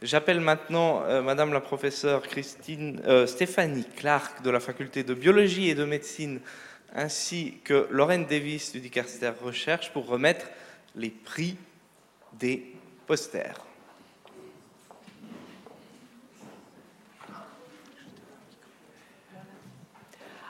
[0.00, 5.70] J'appelle maintenant euh, Madame la professeure Christine, euh, Stéphanie Clark de la faculté de biologie
[5.70, 6.40] et de médecine,
[6.94, 10.46] ainsi que Lorraine Davis du Dicaster Recherche pour remettre
[10.94, 11.56] les prix
[12.34, 12.76] des
[13.08, 13.56] posters.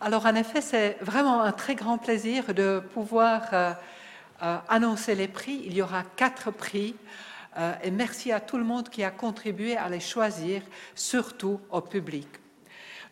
[0.00, 3.72] Alors en effet, c'est vraiment un très grand plaisir de pouvoir euh,
[4.68, 5.62] annoncer les prix.
[5.66, 6.94] Il y aura quatre prix.
[7.58, 10.62] Euh, et merci à tout le monde qui a contribué à les choisir,
[10.94, 12.28] surtout au public.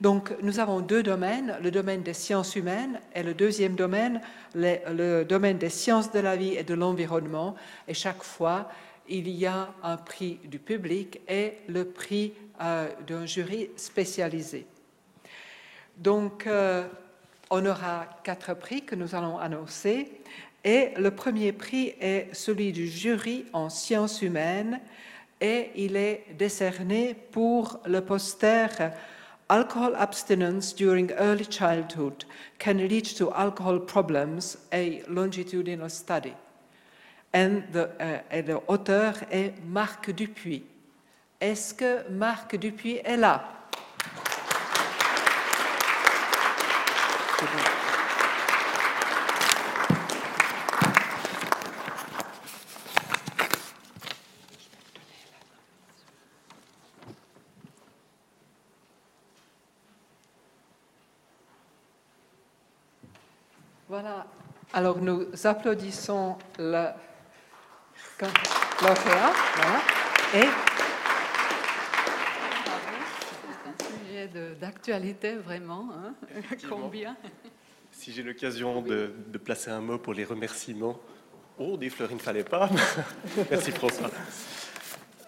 [0.00, 4.22] Donc, nous avons deux domaines, le domaine des sciences humaines et le deuxième domaine,
[4.54, 7.54] le domaine des sciences de la vie et de l'environnement.
[7.86, 8.70] Et chaque fois,
[9.10, 12.32] il y a un prix du public et le prix
[12.62, 14.66] euh, d'un jury spécialisé.
[15.98, 16.86] Donc, euh,
[17.50, 20.10] on aura quatre prix que nous allons annoncer.
[20.64, 24.80] Et le premier prix est celui du jury en sciences humaines
[25.40, 28.68] et il est décerné pour le poster
[29.48, 32.24] Alcohol abstinence during early childhood
[32.60, 36.34] can lead to alcohol problems, a longitudinal study.
[37.34, 40.62] And the, euh, et l'auteur est Marc Dupuis.
[41.40, 43.59] Est-ce que Marc Dupuis est là?
[63.88, 64.26] Voilà.
[64.74, 66.94] Alors nous applaudissons lauréat.
[69.56, 69.80] Voilà.
[70.34, 70.46] Et
[74.59, 75.88] un d'actualité vraiment.
[75.92, 76.14] hein.
[76.68, 77.16] Combien
[77.90, 80.98] Si j'ai l'occasion de, de placer un mot pour les remerciements.
[81.58, 82.70] Oh, des fleurs, il ne fallait pas.
[83.50, 84.10] Merci François.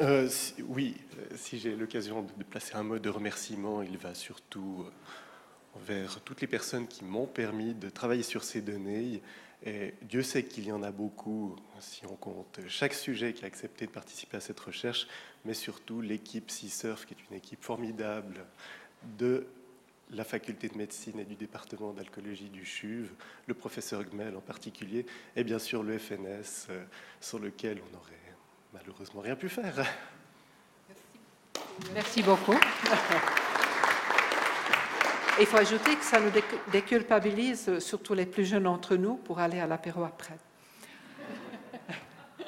[0.00, 3.98] Euh, si- oui, euh, si j'ai l'occasion de, de placer un mot de remerciement, il
[3.98, 9.20] va surtout euh, envers toutes les personnes qui m'ont permis de travailler sur ces données.
[9.66, 13.46] Et Dieu sait qu'il y en a beaucoup, si on compte chaque sujet qui a
[13.46, 15.06] accepté de participer à cette recherche,
[15.44, 18.44] mais surtout l'équipe Sea-Surf, qui est une équipe formidable
[19.18, 19.46] de
[20.10, 23.08] la faculté de médecine et du département d'alcoolologie du CHUV,
[23.46, 26.84] le professeur Gmel en particulier, et bien sûr le FNS, euh,
[27.20, 28.12] sur lequel on n'aurait
[28.72, 29.86] malheureusement rien pu faire.
[31.94, 32.54] merci beaucoup.
[35.40, 39.40] Il faut ajouter que ça nous décu- déculpabilise, surtout les plus jeunes d'entre nous, pour
[39.40, 40.36] aller à l'apéro après.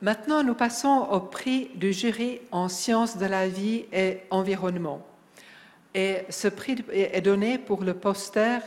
[0.00, 5.04] Maintenant, nous passons au prix du jury en sciences de la vie et environnement.
[5.98, 8.58] Et ce prix est donné pour le poster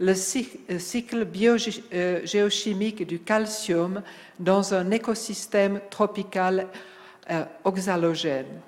[0.00, 4.02] Le euh, cycle biogéochimique du calcium
[4.38, 6.66] dans un écosystème tropical
[7.30, 8.60] euh, oxalogène.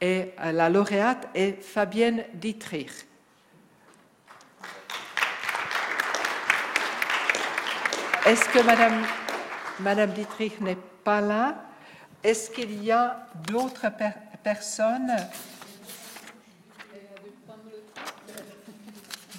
[0.00, 2.92] Et euh, la lauréate est Fabienne Dietrich.
[8.24, 9.04] Est-ce que Madame,
[9.80, 11.64] Madame Dietrich n'est pas là?
[12.22, 15.10] Est-ce qu'il y a d'autres per- personnes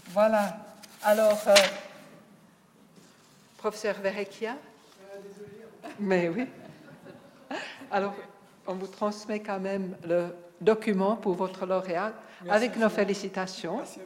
[0.10, 0.58] Voilà.
[1.04, 1.56] Alors, euh,
[3.58, 4.56] professeur Verrecchia
[6.00, 6.48] Mais oui.
[7.90, 8.14] Alors,
[8.68, 12.14] on vous transmet quand même le document pour votre lauréat
[12.50, 13.78] avec nos félicitations.
[13.78, 14.00] Merci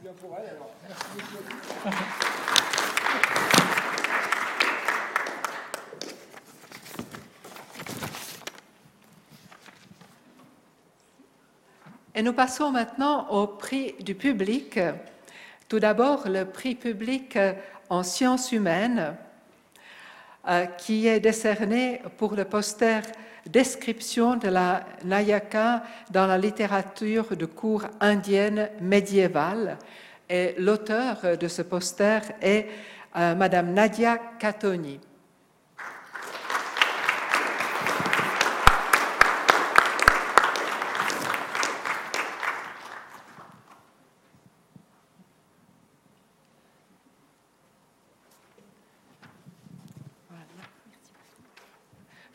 [0.00, 0.70] bien pour elle alors.
[0.88, 2.60] Merci beaucoup.
[12.16, 14.78] Et nous passons maintenant au prix du public.
[15.68, 17.36] Tout d'abord, le prix public
[17.90, 19.16] en sciences humaines,
[20.46, 23.00] euh, qui est décerné pour le poster
[23.46, 29.76] Description de la Nayaka dans la littérature de cours indienne médiévale.
[30.30, 32.68] Et l'auteur de ce poster est
[33.16, 35.00] euh, Madame Nadia Katoni.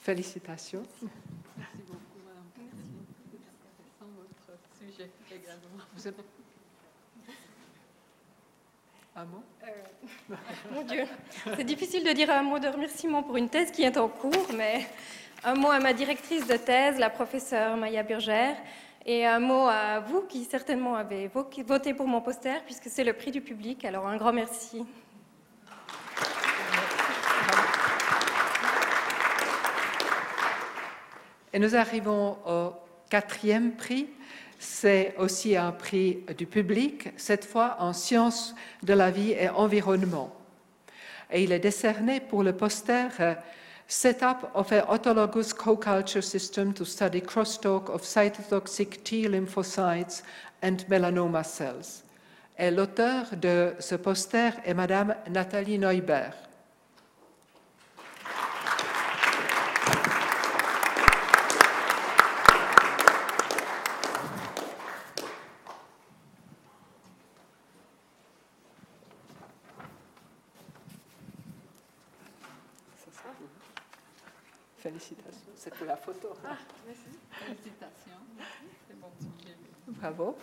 [0.02, 0.84] Félicitations.
[1.58, 2.44] Merci beaucoup, Madame.
[2.58, 2.90] Merci.
[4.02, 5.84] Votre sujet également.
[5.96, 6.16] Vous avez
[9.16, 9.44] un mot
[10.74, 11.04] Mon Dieu,
[11.58, 14.48] c'est difficile de dire un mot de remerciement pour une thèse qui est en cours,
[14.56, 14.88] mais
[15.44, 18.56] un mot à ma directrice de thèse, la professeure Maya Burgère,
[19.06, 23.04] et un mot à vous qui certainement avez vo- voté pour mon poster, puisque c'est
[23.04, 23.84] le prix du public.
[23.84, 24.86] Alors un grand merci.
[31.54, 32.74] Et nous arrivons au
[33.10, 34.08] quatrième prix.
[34.60, 38.54] C'est aussi un prix du public, cette fois en sciences
[38.84, 40.36] de la vie et environnement.
[41.32, 43.36] Et il est décerné pour le poster euh,
[43.92, 50.22] Setup of an autologous co-culture system to study crosstalk of cytotoxic T lymphocytes
[50.62, 52.04] and melanoma cells.
[52.56, 56.49] Et l'auteur de ce poster est Madame Nathalie Neubert.
[74.80, 76.30] Félicitations, c'est pour la photo.
[77.32, 78.20] Félicitations.
[78.88, 79.58] C'est bon sujet.
[79.88, 80.38] Bravo.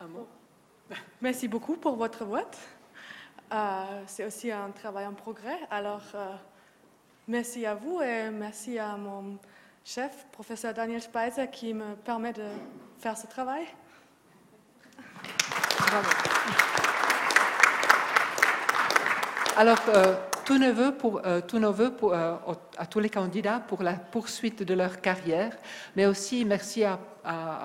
[0.00, 0.26] Un mot
[1.20, 2.56] Merci beaucoup pour votre vote.
[3.52, 5.58] Euh, c'est aussi un travail en progrès.
[5.70, 6.34] Alors, euh,
[7.28, 9.38] merci à vous et merci à mon
[9.84, 12.46] chef, professeur Daniel Speiser, qui me permet de
[12.98, 13.66] faire ce travail.
[15.78, 16.08] Bravo.
[19.56, 20.14] Alors, euh,
[20.44, 22.36] tous nos voeux, pour, euh, tous euh,
[22.76, 25.56] à tous les candidats pour la poursuite de leur carrière,
[25.96, 26.98] mais aussi merci à,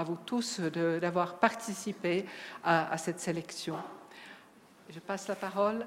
[0.06, 2.26] vous tous d'avoir participé
[2.64, 3.78] à, à cette sélection.
[4.90, 5.86] Je passe la parole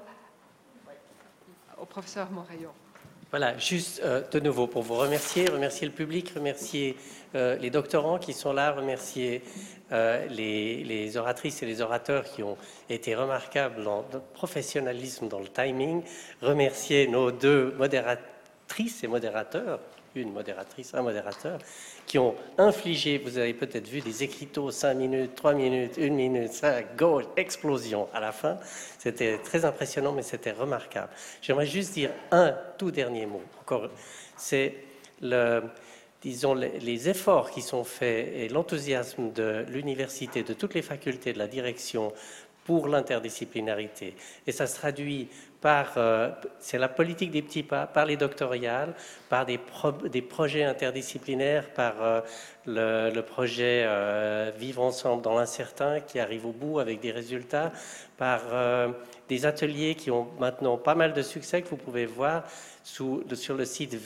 [1.79, 2.73] au professeur Moraillon.
[3.31, 6.97] Voilà, juste euh, de nouveau pour vous remercier, remercier le public, remercier
[7.35, 9.43] euh, les doctorants qui sont là, remercier
[9.91, 12.57] euh, les, les oratrices et les orateurs qui ont
[12.89, 16.01] été remarquables le professionnalisme, dans le timing,
[16.41, 17.75] remercier nos deux
[18.79, 19.79] modératrices et modérateurs,
[20.15, 21.59] une modératrice, un modérateur,
[22.05, 26.53] qui ont infligé, vous avez peut-être vu des écriteaux 5 minutes, 3 minutes, 1 minute,
[26.53, 28.57] 5, go, explosion à la fin.
[28.97, 31.09] C'était très impressionnant, mais c'était remarquable.
[31.41, 33.41] J'aimerais juste dire un tout dernier mot.
[33.61, 33.89] Encore,
[34.37, 34.75] c'est
[35.21, 41.47] les efforts qui sont faits et l'enthousiasme de l'université, de toutes les facultés, de la
[41.47, 42.13] direction
[42.65, 44.15] pour l'interdisciplinarité.
[44.45, 45.27] Et ça se traduit
[45.97, 46.29] euh,
[46.59, 48.93] c'est la politique des petits pas, par les doctoriales,
[49.27, 52.21] par des, pro- des projets interdisciplinaires, par euh,
[52.65, 57.71] le, projet euh, Vivre ensemble dans l'incertain qui arrive au bout avec des résultats,
[58.17, 58.41] par
[59.29, 62.43] des ateliers qui ont maintenant pas mal de succès que vous pouvez voir
[62.83, 63.23] sur
[63.55, 63.97] le site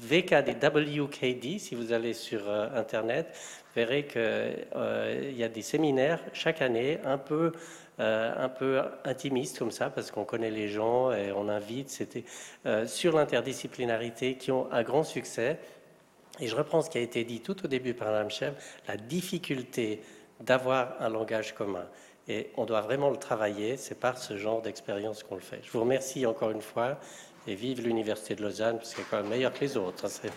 [0.00, 2.40] VKDWKD, si vous allez sur
[2.74, 7.52] Internet, vous verrez qu'il y a des séminaires chaque année un peu
[9.04, 12.24] intimistes comme ça, parce qu'on connaît les gens et on invite, c'était
[12.66, 15.58] euh, sur l'interdisciplinarité qui ont un grand succès.
[16.40, 18.96] Et je reprends ce qui a été dit tout au début par Mme Chef, la
[18.96, 20.00] difficulté
[20.40, 21.86] d'avoir un langage commun.
[22.26, 25.60] Et on doit vraiment le travailler, c'est par ce genre d'expérience qu'on le fait.
[25.62, 26.98] Je vous remercie encore une fois
[27.46, 30.06] et vive l'Université de Lausanne, parce qu'elle est quand même meilleure que les autres.
[30.06, 30.30] hein,